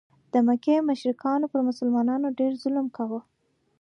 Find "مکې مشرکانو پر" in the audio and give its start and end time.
0.47-1.61